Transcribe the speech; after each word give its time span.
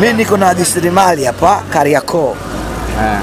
Mimi 0.00 0.12
niko 0.12 0.36
na 0.36 0.54
jasirimali 0.54 1.24
hapa 1.24 1.62
Kariakoo, 1.72 2.36
Eh. 3.00 3.18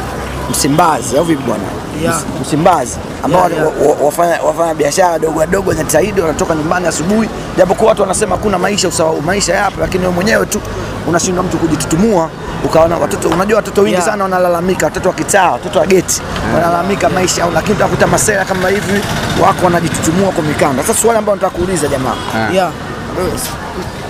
Msimbazi 0.52 1.18
au 1.18 1.24
vipi 1.24 1.44
bwana? 1.44 1.64
Yeah. 2.04 2.22
Msimbazi 2.42 2.98
ambao 3.24 3.50
Yeah, 3.50 3.54
yeah. 3.54 3.82
wa- 3.82 3.88
wa- 3.88 4.06
wafanya, 4.06 4.42
wafanya 4.42 4.74
biashara 4.74 5.10
wadogo 5.12 5.40
wadogo 5.40 5.70
wanajitahidi, 5.70 6.22
wanatoka 6.22 6.56
nyumbani 6.56 6.88
asubuhi, 6.88 7.30
japokuwa 7.58 7.90
watu 7.90 8.02
wanasema 8.02 8.38
kuna 8.38 8.60
maisha 8.60 8.88
usawa, 8.88 9.22
maisha 9.22 9.56
yapo, 9.56 9.82
lakini 9.82 10.04
wewe 10.04 10.14
mwenyewe 10.16 10.46
tu 10.46 10.62
unashindwa 11.08 11.44
mtu 11.44 11.58
kujitutumua 11.58 12.30
ukaona 12.66 12.98
watoto, 12.98 13.30
unajua 13.30 13.56
watoto 13.58 13.82
wengi 13.82 13.94
Yeah. 13.94 14.06
sana 14.06 14.24
wanalalamika, 14.24 14.86
watoto 14.86 15.10
wa 15.10 15.16
kitaa, 15.16 15.52
watoto 15.52 15.80
wa 15.80 15.86
geti 15.86 16.22
wanalalamika 16.56 17.10
maisha, 17.10 17.46
lakini 17.54 17.76
utakuta 17.76 18.08
masela 18.08 18.46
kama 18.46 18.70
hivi 18.70 19.02
wako 19.44 19.66
wanajitutumua 19.66 20.32
kwa 20.32 20.44
mikanda. 20.44 20.84
Sasa 20.84 21.00
swali 21.02 21.18
ambalo 21.20 21.36
nataka 21.36 21.56
kuuliza 21.58 21.88
jamaa, 21.88 22.16
yeah. 22.36 22.54
Yeah. 22.54 22.72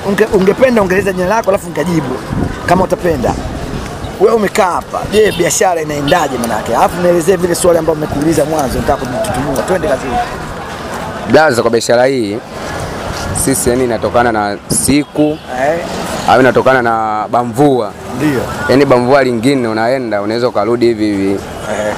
Unge, 0.08 0.26
ungependa 0.26 0.82
ungeleza 0.82 1.14
jina 1.14 1.28
lako 1.28 1.50
alafu 1.50 1.68
nikajibu 1.68 2.16
kama 2.66 2.84
utapenda. 2.84 3.34
Wewe 4.20 4.34
umekaa 4.36 4.72
hapa, 4.72 5.02
je, 5.12 5.32
biashara 5.32 5.82
inaendaje 5.82 6.38
manake? 6.38 6.76
Alafu 6.76 7.02
nielezee 7.02 7.36
vile 7.36 7.56
swali 7.56 7.80
ambalo 7.80 7.96
nimekuuliza 8.00 8.46
mwanzo, 8.46 8.80
kujitutumua. 8.80 9.64
Twende 9.68 9.88
kazini. 9.88 10.14
Blaza, 11.32 11.62
kwa 11.62 11.72
biashara 11.72 12.06
hii 12.06 12.38
sisi 13.46 13.70
yani 13.70 13.84
inatokana 13.84 14.32
na 14.32 14.58
siku 14.68 15.22
Eh, 15.22 15.80
au 16.30 16.40
inatokana 16.40 16.82
na 16.82 17.26
bamvua. 17.32 17.92
ndio. 18.18 18.40
Yani 18.70 18.86
bamvua 18.86 19.24
lingine 19.24 19.68
unaenda 19.68 20.22
unaweza 20.22 20.48
ukarudi 20.48 20.86
hivi 20.86 21.06
hivi. 21.06 21.32
Eh, 21.32 21.94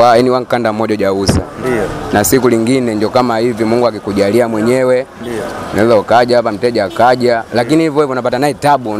wa- 0.00 0.16
yani 0.16 0.30
wankanda 0.30 0.72
mmoja 0.72 0.94
hujauza, 0.94 1.40
ndio. 1.60 1.82
na 2.12 2.24
siku 2.24 2.48
lingine 2.48 2.94
ndio 2.94 3.08
kama 3.08 3.38
hivi, 3.38 3.64
Mungu 3.64 3.86
akikujalia 3.86 4.48
mwenyewe. 4.48 5.06
Ndio. 5.20 5.32
unaweza 5.72 5.96
ukaja 5.96 6.36
hapa, 6.36 6.52
mteja 6.52 6.84
akaja, 6.84 7.42
lakini 7.54 7.82
hivyo 7.82 8.00
hivyo 8.00 8.12
unapata 8.12 8.38
naye 8.38 8.54
tabu, 8.54 8.90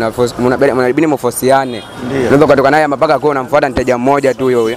unabidi 0.77 1.07
mfosiane. 1.07 1.83
Unaweza 2.21 2.45
ukatoka 2.45 2.71
naye 2.71 2.87
mpaka 2.87 3.19
kwa 3.19 3.31
unamfuata 3.31 3.69
mteja 3.71 3.99
mmoja 3.99 4.35
tu 4.35 4.45
huyo 4.45 4.61
huyo, 4.63 4.77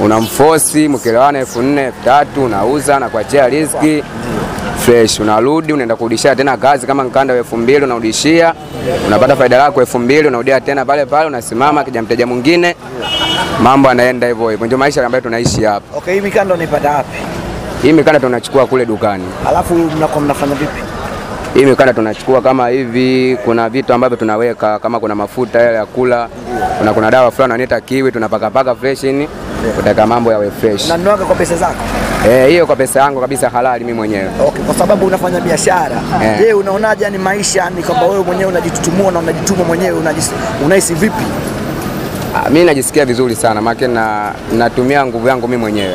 unamfosi, 0.00 0.88
mkielewana 0.88 1.38
elfu 1.38 1.62
nne 1.62 1.82
elfu 1.84 2.04
tatu 2.04 2.44
unauza 2.44 2.98
na 2.98 3.08
kuachia 3.08 3.48
riziki 3.48 4.02
fresh, 4.78 5.20
unarudi 5.20 5.72
unaenda 5.72 5.96
kurudishia 5.96 6.36
tena 6.36 6.56
kazi. 6.56 6.86
Kama 6.86 7.04
mkanda 7.04 7.32
wa 7.34 7.38
elfu 7.38 7.56
mbili 7.56 7.84
unarudishia, 7.84 8.54
unapata 9.06 9.36
faida 9.36 9.58
lako 9.58 9.80
elfu 9.80 9.98
mbili 9.98 10.28
unarudia 10.28 10.60
tena 10.60 10.84
pale 10.84 11.06
pale, 11.06 11.26
unasimama, 11.26 11.84
kija 11.84 12.02
mteja 12.02 12.26
mwingine, 12.26 12.76
mambo 13.62 13.88
anaenda 13.88 14.26
hivyo 14.26 14.48
hivyo. 14.48 14.66
Ndio 14.66 14.78
maisha 14.78 15.06
ambayo 15.06 15.22
tunaishi 15.22 15.64
hapa. 15.64 15.96
Okay, 15.98 16.14
hii 16.14 16.20
mikanda 16.20 16.54
unaipata 16.54 16.90
wapi? 16.90 17.18
Hii 17.82 17.92
mikanda 17.92 18.20
tunachukua 18.20 18.66
kule 18.66 18.86
dukani. 18.86 19.24
Alafu 19.48 19.74
mnakuwa 19.74 20.20
mnafanya 20.24 20.54
vipi? 20.54 20.82
Hii 21.54 21.64
mikanda 21.64 21.94
tunachukua 21.94 22.40
kama 22.42 22.68
hivi, 22.68 23.38
kuna 23.44 23.68
vitu 23.68 23.92
ambavyo 23.92 24.16
tunaweka 24.16 24.78
kama 24.78 25.00
kuna 25.00 25.14
mafuta 25.14 25.60
yale 25.62 25.76
ya 25.76 25.86
kula, 25.86 26.28
kuna 26.78 26.92
kuna 26.92 27.10
dawa 27.10 27.30
fulani 27.30 27.52
wanaita 27.52 27.80
kiwi, 27.80 28.12
tunapakapaka 28.12 28.74
fresh 28.74 29.04
ini 29.04 29.28
kutaka 29.76 30.06
mambo 30.06 30.32
yawe 30.32 30.50
fresh. 30.60 30.84
Unanuaga 30.86 31.24
kwa 31.24 31.34
pesa 31.36 31.56
zako? 31.56 31.74
Eh, 32.30 32.48
hiyo 32.48 32.66
kwa 32.66 32.76
pesa 32.76 33.00
yangu 33.00 33.20
kabisa 33.20 33.48
halali 33.50 33.84
mimi 33.84 33.96
mwenyewe. 33.96 34.30
Okay, 34.48 34.64
kwa 34.64 34.74
sababu 34.74 35.06
unafanya 35.06 35.40
biashara. 35.40 35.96
Eh. 36.24 36.38
Je, 36.38 36.52
unaonaje 36.52 37.04
yani 37.04 37.18
maisha 37.18 37.70
ni 37.70 37.82
kwamba 37.82 38.06
wewe 38.06 38.22
mwenyewe 38.24 38.50
unajitutumua 38.50 39.12
na 39.12 39.18
unajituma 39.18 39.64
mwenyewe 39.64 39.98
unahisi 40.64 40.94
vipi? 40.94 41.24
Ah, 42.36 42.50
Mimi 42.50 42.64
najisikia 42.64 43.04
vizuri 43.04 43.36
sana 43.36 43.60
maana 43.60 43.88
na 43.88 44.32
natumia 44.52 45.06
nguvu 45.06 45.28
yangu 45.28 45.48
mimi 45.48 45.60
mwenyewe. 45.60 45.94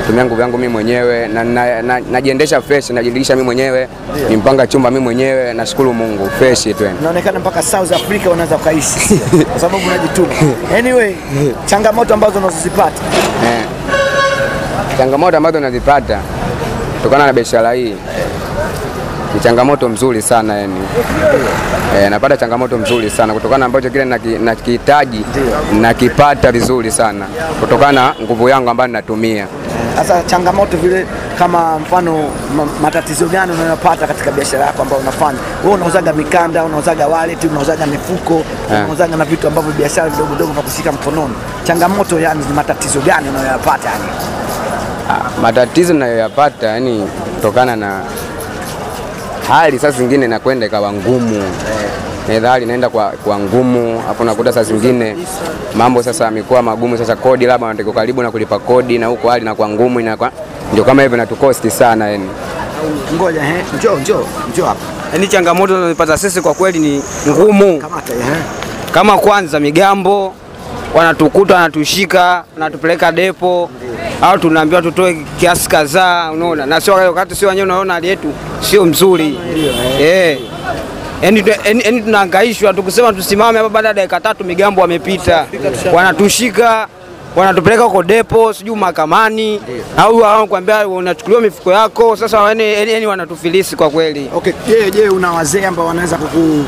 Natumia 0.00 0.24
nguvu 0.24 0.40
yangu 0.40 0.58
mimi 0.58 0.72
mwenyewe 0.72 1.28
na 1.28 1.44
na- 1.44 1.82
na- 1.82 2.00
najiendesha 2.00 2.60
fresh, 2.60 2.90
najilisha 2.90 3.34
mimi 3.36 3.44
mwenyewe, 3.44 3.88
nimpanga 4.30 4.66
chumba 4.66 4.90
mimi 4.90 5.02
mwenyewe, 5.04 5.54
nashukuru 5.54 5.94
Mungu 5.94 6.30
fresh 6.38 6.62
tu. 6.62 6.74
Inaonekana 7.00 7.38
mpaka 7.38 7.62
South 7.62 7.92
Africa 7.92 8.26
unaweza 8.32 8.56
ukaishi 8.56 9.20
kwa 9.52 9.60
sababu 9.60 9.86
unajituma. 9.86 10.28
Anyway, 10.78 11.14
changamoto 11.66 12.14
ambazo 12.14 12.38
unazozipata 12.38 13.02
Eh. 13.44 13.64
Changamoto 14.98 15.36
ambazo 15.36 15.60
nazipata 15.60 16.18
kutokana 16.96 17.26
na 17.26 17.32
biashara 17.32 17.72
hii 17.72 17.94
ni 19.34 19.40
changamoto 19.40 19.88
mzuri 19.88 20.22
sana 20.22 20.54
yani. 20.58 20.74
E, 21.98 22.08
napata 22.10 22.36
changamoto 22.36 22.78
mzuri 22.78 23.10
sana 23.10 23.34
kutokana 23.34 23.66
ambacho 23.66 23.90
kile 23.90 24.04
naki- 24.04 24.38
nakihitaji 24.38 25.24
nakipata 25.80 26.52
vizuri 26.52 26.90
sana 26.90 27.26
kutokana 27.60 27.92
na 27.92 28.14
nguvu 28.22 28.48
yangu 28.48 28.70
ambayo 28.70 28.86
ninatumia. 28.88 29.46
Sasa 29.96 30.22
changamoto 30.22 30.76
vile 30.76 31.06
kama 31.38 31.78
mfano 31.78 32.30
matatizo 32.82 33.26
gani 33.26 33.52
unayopata 33.52 34.06
katika 34.06 34.30
biashara 34.30 34.66
yako 34.66 34.82
ambayo 34.82 35.02
unafanya? 35.02 35.38
Wewe 35.64 35.74
unauzaga 35.74 36.12
mikanda, 36.12 36.64
unauzaga 36.64 37.06
wallet, 37.08 37.44
unauzaga 37.44 37.86
mifuko, 37.86 38.42
unauzaga 38.84 39.16
na 39.16 39.24
vitu 39.24 39.46
ambavyo 39.48 39.72
biashara 39.72 40.08
vidogo 40.08 40.32
vidogo 40.32 40.52
vya 40.52 40.62
kushika 40.62 40.92
mkononi. 40.92 41.34
Changamoto 41.64 42.20
yani 42.20 42.44
ni 42.48 42.52
matatizo 42.54 43.00
gani 43.00 43.28
unayoyapata 43.28 43.88
yani? 43.90 44.04
Matatizo 45.42 45.92
ninayoyapata 45.92 46.66
yani 46.66 47.08
kutokana 47.34 47.76
na 47.76 48.00
hali 49.48 49.78
saa 49.78 49.90
zingine 49.90 50.26
nakwenda 50.28 50.66
ikawa 50.66 50.92
ngumu 50.92 51.42
eh, 52.30 52.42
hali 52.42 52.64
inaenda 52.64 52.88
kwa, 52.88 53.10
kwa 53.10 53.38
ngumu 53.38 54.02
hapo, 54.06 54.24
nakuta 54.24 54.52
saa 54.52 54.62
zingine 54.62 55.16
mambo 55.74 56.02
sasa 56.02 56.24
yamekuwa 56.24 56.62
magumu. 56.62 56.98
Sasa 56.98 57.16
kodi 57.16 57.46
labda 57.46 57.66
wanatakiwa 57.66 57.94
karibu 57.94 58.22
na 58.22 58.30
kulipa 58.30 58.58
kodi, 58.58 58.98
na 58.98 59.06
huko 59.06 59.28
hali 59.30 59.42
inakuwa 59.42 59.68
ngumu, 59.68 60.00
inakuwa 60.00 60.30
ndio 60.72 60.84
kama 60.84 61.02
hivyo 61.02 61.16
natukosti 61.18 61.70
sana 61.70 62.08
yani. 62.10 62.28
Ngoja 63.14 63.42
eh, 63.42 63.64
njoo 63.78 63.96
njoo 63.98 64.24
njoo 64.52 64.64
hapa. 64.66 64.80
Yani 65.12 65.28
changamoto 65.28 65.74
tunazopata 65.74 66.18
sisi 66.18 66.40
kwa 66.40 66.54
kweli 66.54 66.78
ni 66.78 67.02
ngumu. 67.28 67.64
Eh. 67.66 67.82
Kama 68.92 69.18
kwanza 69.18 69.60
migambo 69.60 70.34
wanatukuta, 70.94 71.54
wanatushika, 71.54 72.44
wanatupeleka 72.54 73.12
depo 73.12 73.70
au 74.22 74.38
tunaambiwa 74.38 74.82
tutoe 74.82 75.26
kiasi 75.40 75.68
kadhaa, 75.68 76.30
unaona, 76.32 76.66
na 76.66 76.80
sio 76.80 76.94
wakati 76.94 77.34
sio 77.34 77.48
wenyewe, 77.48 77.64
unaona 77.66 77.94
hali 77.94 78.08
yetu 78.08 78.32
sio 78.60 78.84
mzuri. 78.84 79.38
Eh. 80.00 80.38
Yaani 81.22 81.42
tu- 81.42 81.50
yaani- 81.64 81.82
yaani 81.84 82.02
tunahangaishwa 82.02 82.74
tukisema 82.74 83.12
tusimame 83.12 83.58
hapa, 83.58 83.68
baada 83.70 83.88
ya 83.88 83.94
dakika 83.94 84.20
tatu 84.20 84.44
migambo 84.44 84.80
wamepita, 84.80 85.46
wanatushika 85.92 86.86
wanatupeleka 87.36 87.82
huko 87.82 88.02
depo, 88.02 88.52
sijui 88.52 88.76
mahakamani, 88.76 89.60
au 89.96 90.18
hao 90.22 90.46
kuambia 90.46 90.88
unachukuliwa 90.88 91.42
mifuko 91.42 91.72
yako. 91.72 92.16
Sasa 92.16 92.38
yani 92.48 92.72
yaani 92.92 93.06
wanatufilisi 93.06 93.76
kwa 93.76 93.90
kweli. 93.90 94.30
Okay, 94.34 94.52
je, 94.68 94.90
je 94.90 95.08
una 95.08 95.32
wazee 95.32 95.66
ambao 95.66 95.86
wanaweza 95.86 96.16
kuku 96.16 96.64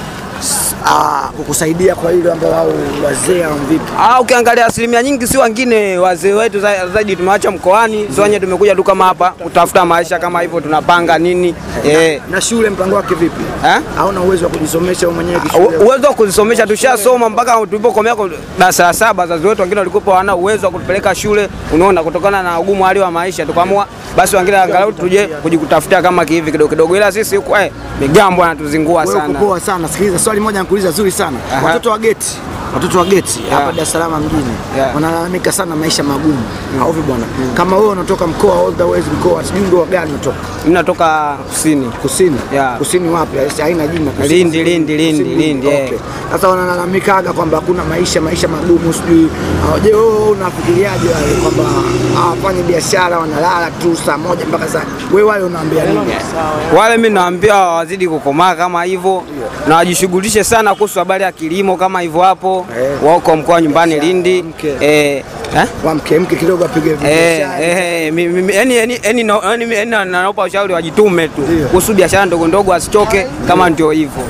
ah, 0.86 1.28
kukusaidia 1.36 1.94
kwa 1.94 2.10
hilo 2.10 2.32
ambao 2.32 2.50
wao 2.50 2.72
wazee 3.04 3.44
au 3.44 3.54
vipi? 3.54 3.84
Ah, 3.98 4.20
ukiangalia 4.20 4.66
asilimia 4.66 5.02
nyingi 5.02 5.26
si 5.26 5.38
wengine 5.38 5.98
wazee 5.98 6.32
wetu 6.32 6.60
zaidi 6.94 7.16
tumewacha 7.16 7.50
mkoani, 7.50 8.08
sio 8.14 8.22
wenyewe 8.22 8.40
tumekuja 8.40 8.74
tu 8.74 8.84
kama 8.84 9.04
hapa 9.04 9.30
kutafuta 9.30 9.84
maisha 9.84 10.18
kama 10.18 10.40
hivyo, 10.40 10.60
tunapanga 10.60 11.18
nini 11.18 11.54
eh. 11.84 12.20
Na 12.30 12.40
shule 12.40 12.70
mpango 12.70 12.96
wake 12.96 13.14
vipi? 13.14 13.40
Eh? 13.66 13.80
Hauna 13.96 14.20
uwezo 14.20 14.44
wa 14.44 14.50
kujisomesha 14.50 15.06
wewe 15.06 15.14
mwenyewe 15.14 15.40
kishule? 15.40 15.76
uwezo 15.76 16.06
wa 16.06 16.14
kuzisomesha 16.14 16.66
tushasoma 16.66 17.28
mpaka 17.28 17.52
tulipokomea 17.66 18.16
darasa 18.58 18.82
la 18.82 18.92
saba. 18.92 19.22
Wazazi 19.22 19.46
wetu 19.46 19.60
wengine 19.62 19.80
walikuwa 19.80 20.02
hawana 20.04 20.36
uwezo 20.36 20.66
wa 20.66 20.72
kutupeleka 20.72 21.14
shule, 21.14 21.48
unaona, 21.74 22.02
kutokana 22.02 22.42
na 22.42 22.60
ugumu 22.60 22.84
hali 22.84 23.00
wa 23.00 23.10
maisha, 23.10 23.46
tukaamua 23.46 23.86
basi 24.16 24.36
wengine 24.36 24.56
angalau 24.56 24.92
tuje 24.92 25.26
kujikutafutia 25.26 26.02
kama 26.02 26.24
kihivi 26.24 26.52
kidogo 26.52 26.70
kidogo, 26.70 26.96
ila 26.96 27.12
sisi 27.12 27.36
huku 27.36 27.56
eh, 27.56 27.72
migambo 28.00 28.44
anatuzingua 28.44 29.06
sana. 29.06 29.38
poa 29.38 29.60
sana. 29.60 29.88
Sikiliza 29.88 30.18
swali 30.18 30.40
moja 30.40 30.58
nakuuliza 30.58 30.90
zuri 30.90 31.10
sana. 31.10 31.38
Watoto 31.64 31.90
wa 31.90 31.98
geti, 31.98 32.38
watoto 32.74 32.98
wa 32.98 33.04
geti 33.04 33.40
hapa 33.50 33.72
Dar 33.72 33.82
es 33.82 33.92
Salaam 33.92 34.12
mjini 34.24 34.42
Yeah. 34.76 34.94
wanalalamika 34.94 35.52
sana 35.52 35.76
maisha 35.76 36.02
magumu. 36.02 36.34
mm. 36.78 36.86
vipi 36.86 37.00
bwana? 37.08 37.24
Kama 37.54 37.76
wewe 37.76 37.88
unatoka 37.88 38.26
mkoa 38.26 38.60
all 38.60 38.74
the 38.76 38.82
way 38.82 39.00
mkoa, 39.18 39.44
sijui 39.44 39.60
ndio 39.60 39.84
gani 39.84 40.10
unatoka? 40.10 40.36
Mimi 40.64 40.74
natoka 40.74 41.36
kusini 41.48 41.86
Kusini. 42.02 42.36
Yeah. 42.52 42.78
Kusini 42.78 43.08
wapi? 43.08 43.36
Yaani 43.36 43.50
Haina 43.60 43.86
jina. 43.86 44.10
Kusini. 44.10 44.34
Lindi, 44.34 44.64
Lindi, 44.64 44.96
Lindi, 44.96 45.24
Lindi, 45.24 45.66
Okay. 45.66 45.98
Sasa 46.32 46.48
wanalalamikaga 46.48 47.32
kwamba 47.32 47.56
hakuna 47.56 47.84
maisha, 47.84 48.20
maisha 48.20 48.48
magumu 48.48 48.92
sijui. 48.92 49.28
Ah, 49.74 49.80
Je, 49.80 49.94
wewe 49.94 50.28
unafikiriaje 50.30 51.08
wale 51.08 51.34
kwamba 51.42 51.64
hawafanyi 52.14 52.62
biashara 52.62 53.18
wanalala 53.18 53.70
tu 53.70 53.96
saa 54.06 54.18
moja 54.18 54.44
mpaka 54.46 54.68
saa. 54.68 54.82
Wewe 55.12 55.28
wale 55.28 55.44
unaambia 55.44 55.84
nini? 55.84 56.00
wale 56.78 56.96
mi 56.96 57.10
naambia 57.10 57.54
wazidi 57.56 58.08
kukomaa 58.08 58.54
kama 58.54 58.84
hivyo 58.84 59.22
na 59.68 59.76
wajishughulishe 59.76 60.44
sana 60.44 60.74
kuhusu 60.74 60.98
habari 60.98 61.24
ya 61.24 61.32
kilimo 61.32 61.76
kama 61.76 62.00
hivyo 62.00 62.20
hapo 62.20 62.59
Eh. 62.80 63.04
wako 63.04 63.36
mkoa 63.36 63.60
nyumbani 63.60 64.00
Lindi. 64.00 64.44
eh, 64.80 65.24
eh? 65.56 65.64
Kidogo 66.38 66.64
apige 66.64 66.96
yani 69.02 69.24
naopa 70.04 70.42
ushauri 70.44 70.72
wajitume 70.74 71.28
tu. 71.28 71.42
Kuhusu 71.70 71.94
biashara 71.94 72.26
ndogo 72.26 72.46
ndogo, 72.48 72.74
asichoke 72.74 73.26
kama 73.48 73.70
ndio 73.70 73.90
hivyo. 73.90 74.22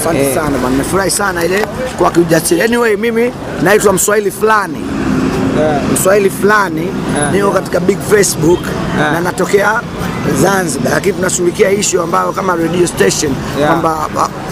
Asante 0.00 0.20
Eh. 0.20 0.34
sana 0.34 0.50
bwana, 0.58 0.70
nimefurahi 0.70 1.10
sana 1.10 1.44
ile 1.44 1.66
kwa 1.98 2.10
kiujasiri. 2.10 2.62
Anyway, 2.62 2.96
mimi 2.96 3.32
naitwa 3.62 3.92
Mswahili 3.92 4.30
fulani. 4.30 4.78
Mswahili 5.94 6.30
fulani. 6.30 6.88
Niko 7.32 7.50
katika 7.50 7.80
big 7.80 7.98
Facebook 8.10 8.60
na 8.98 9.20
natokea 9.20 9.80
Zanzibar, 10.42 10.92
lakini 10.92 11.14
tunashughulikia 11.14 11.70
issue 11.70 12.02
ambayo 12.02 12.32
kama 12.32 12.56
radio 12.56 12.86
station 12.86 13.32
Yeah. 13.58 13.70
kwamba 13.70 14.08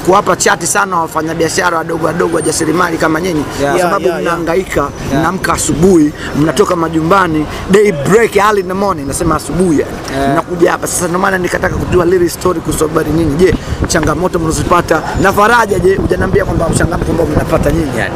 kuwapa 0.07 0.37
chati 0.37 0.67
sana 0.67 0.97
wafanyabiashara 0.97 1.79
wadogo 1.79 2.07
wadogo 2.07 2.37
wajasiriamali 2.37 2.99
kama 2.99 3.21
nyinyi 3.21 3.45
Yeah. 3.61 3.73
kwa 3.73 3.83
sababu 3.83 4.05
Yeah, 4.05 4.15
yeah, 4.21 4.23
yeah. 4.25 4.39
mnahangaika 4.39 4.89
mnaamka 5.13 5.53
asubuhi 5.53 6.13
mnatoka 6.37 6.77
majumbani 6.77 7.47
day 7.71 7.93
break 7.93 8.37
early 8.37 8.61
in 8.61 8.67
the 8.69 8.75
morning 8.75 9.07
nasema 9.09 9.37
asubuhi 9.37 9.79
Yeah. 9.79 10.33
mnakuja 10.33 10.71
hapa 10.73 10.87
sasa 10.87 11.07
ndio 11.09 11.19
maana 11.19 11.39
nikataka 11.39 11.77
kujua 11.77 12.05
little 12.05 12.29
story 12.29 12.61
kuhusu 12.61 12.89
habari 12.89 13.11
nyinyi 13.11 13.35
je 13.37 13.55
changamoto 13.89 14.39
mnazopata 14.39 15.03
na 15.23 15.33
faraja 15.33 15.79
je 15.79 15.95
hujaniambia 15.97 16.45
kwamba 16.45 16.67
changamoto 16.79 17.11
ambao 17.11 17.27
mnapata 17.27 17.71
nyinyi 17.71 17.99
yani 17.99 18.15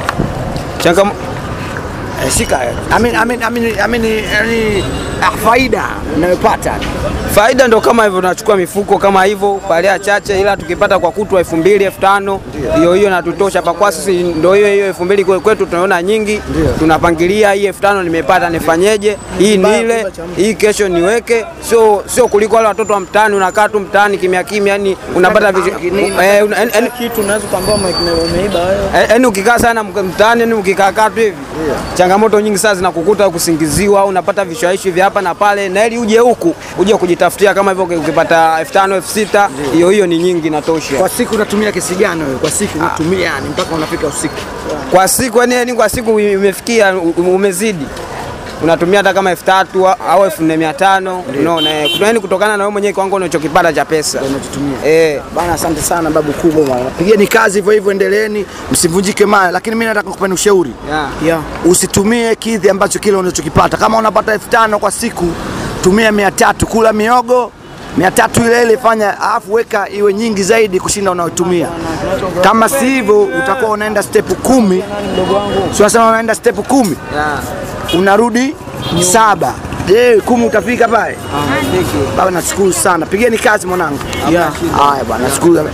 changamoto 0.79 1.17
Eh, 2.25 2.31
shika 2.33 2.61
I 2.91 2.99
mean, 3.03 3.15
I 3.15 3.25
mean, 3.27 3.43
I 3.43 3.51
mean, 3.51 3.79
I 3.79 3.87
mean, 3.89 4.05
I 4.05 4.83
ah, 5.16 5.16
faida 5.23 5.85
unayopata. 6.17 6.75
Faida 7.35 7.69
ndo 7.69 7.81
kama 7.81 8.05
hivyo, 8.05 8.21
tunachukua 8.21 8.57
mifuko 8.57 8.99
kama 8.99 9.25
hivyo 9.25 9.61
palea 9.69 9.99
chache, 9.99 10.41
ila 10.41 10.57
tukipata 10.57 10.99
kwa 10.99 11.11
kutwa 11.13 11.39
elfu 11.39 11.57
mbili 11.57 11.85
elfu 11.85 12.01
tano 12.01 12.41
hiyo 12.77 12.95
hiyo 12.95 13.11
natutosha. 13.11 13.63
Pakwa 13.63 13.93
sisi 13.93 14.23
ndo 14.23 14.55
hiyo 14.55 14.69
hiyo 14.73 14.87
elfu 14.87 15.05
mbili 15.05 15.25
kwetu 15.25 15.67
tunaona 15.67 16.03
nyingi, 16.03 16.41
tunapangilia 16.79 17.53
hii 17.53 17.67
elfu 17.67 17.81
tano 17.83 18.03
nimepata 18.03 18.51
nifanyeje, 18.51 19.17
hii 19.39 19.57
nile 19.57 20.07
hii 20.37 20.55
kesho 20.55 20.89
niweke, 20.89 21.45
sio 21.69 22.03
sio 22.07 22.29
kuliko 22.29 22.57
wale 22.57 22.69
watoto 22.69 22.93
wa 22.93 23.01
mtaani, 23.01 23.35
unakaa 23.37 23.69
tu 23.69 23.81
mtaani 23.81 24.19
kimya 24.19 24.45
kimya, 24.45 24.73
yani 24.73 24.97
unapata 25.15 25.49
eh, 25.49 25.55
yani- 26.59 26.71
yani- 26.75 26.91
kitu 26.99 27.21
unaweza 27.21 27.47
kuambia 27.47 27.75
umeiba 27.75 28.59
wewe. 28.61 28.77
Eh, 29.03 29.07
Yaani 29.11 29.27
ukikaa 29.27 29.59
sana 29.59 29.85
mtaani, 29.85 30.41
yani 30.41 30.55
ukikaa 30.55 30.93
kaa 30.93 31.11
tu 31.11 31.21
hivi, 31.21 31.37
changamoto 31.95 32.41
nyingi 32.41 32.59
sana 32.59 32.75
zinakukuta, 32.75 33.31
kusingiziwa, 33.31 34.05
unapata 34.05 34.45
vishawishi 34.45 34.91
vya 34.91 35.06
hapa 35.07 35.23
na 35.23 35.35
pale, 35.35 35.69
na 35.69 35.87
ili 35.87 35.99
uje 35.99 36.19
huku 36.19 36.55
uje 36.79 36.97
kujitafutia 36.97 37.55
kama 37.55 37.71
hivyo, 37.71 37.85
ukipata 37.99 38.57
elfu 38.61 38.73
tano 38.73 38.97
elfu 38.97 39.09
sita 39.11 39.49
hiyo 39.75 39.91
hiyo 39.91 40.07
ni 40.07 40.19
nyingi, 40.19 40.51
natosha. 40.51 40.97
kwa 40.97 41.09
siku 41.09 41.35
unatumia 41.35 41.73
kiasi 41.73 41.95
gani 41.95 42.23
wewe 42.23 42.37
kwa 42.37 42.51
siku 42.51 42.79
unatumia 42.79 43.25
yani 43.25 43.49
mpaka 43.49 43.75
unafika 43.75 44.07
usiku 44.07 44.35
kwa 44.91 45.09
siku. 45.09 45.39
Yani 45.39 45.55
yani 45.55 45.75
kwa 45.75 45.89
siku 45.89 46.21
imefikia 46.21 46.97
umezidi 46.99 47.87
unatumia 48.63 48.99
hata 48.99 49.15
kama 49.15 49.31
elfu 49.31 49.45
tatu 49.45 49.89
au 49.89 50.25
elfu 50.25 50.43
nne 50.43 50.57
mia 50.57 50.75
tano. 50.75 51.25
Unaona, 51.41 51.71
yaani 51.71 52.21
kutokana 52.21 52.57
na 52.57 52.65
wewe 52.65 52.73
mwenyewe 52.73 52.93
kiwango 52.95 53.17
unachokipata 53.17 53.73
cha 53.73 53.85
pesa. 53.85 54.21
Unachotumia. 54.23 54.87
Eh. 54.87 55.21
bana 55.37 55.53
asante 55.53 55.83
sana 55.83 56.11
babu 56.11 56.33
kubwa 56.33 56.65
bwana. 56.65 56.85
Pigeni 56.91 57.27
kazi 57.27 57.59
hivyo 57.59 57.73
hivyo 57.73 57.93
endeleeni 57.93 58.47
msivunjike 58.73 59.27
moyo 59.27 59.51
lakini 59.51 59.77
mimi 59.77 59.87
nataka 59.87 60.11
kupeni 60.11 60.35
ushauri. 60.35 60.73
Yeah. 60.89 61.09
Yeah. 61.25 61.41
usitumie 61.65 62.35
kidhi 62.35 62.71
ambacho 62.71 62.99
kile 62.99 63.17
unachokipata. 63.17 63.77
Kama 63.77 63.99
unapata 63.99 64.33
elfu 64.33 64.49
tano 64.49 64.79
kwa 64.79 64.91
siku 64.91 65.25
tumia 65.83 66.13
mia 66.13 66.31
tatu. 66.31 66.67
Kula 66.67 66.93
miogo 66.93 67.53
mia 67.97 68.11
tatu 68.11 68.41
ile 68.43 68.63
ile 68.63 68.77
fanya 68.77 69.21
alafu 69.21 69.53
weka 69.55 69.89
iwe 69.91 70.15
nyingi 70.15 70.43
zaidi 70.43 70.81
kushinda 70.81 71.11
unayotumia 71.11 71.69
kama 72.43 72.69
si 72.69 72.85
hivyo 72.87 73.23
utakuwa 73.23 73.71
unaenda 73.71 74.03
step 74.03 74.33
kumi. 74.43 74.83
Si 75.77 75.83
unasema 75.83 76.09
unaenda 76.09 76.35
step 76.35 76.57
kumi? 76.67 76.97
Yeah. 77.15 77.39
Unarudi 77.95 78.55
saba. 79.01 79.55
Je 79.89 80.21
kumi 80.25 80.47
utafika 80.47 80.89
pale? 80.89 81.17
Baba 82.17 82.31
nashukuru 82.31 82.73
sana. 82.73 83.07
Pigeni 83.07 83.39
kazi 83.39 83.67
mwanangu. 83.67 83.99
Yeah. 84.31 84.53
haya 84.79 85.05
bwana 85.05 85.25
nashukuru 85.29 85.69